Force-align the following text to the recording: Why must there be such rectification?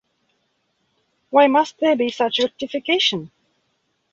Why 1.29 1.45
must 1.45 1.77
there 1.77 1.95
be 1.95 2.09
such 2.09 2.39
rectification? 2.39 3.29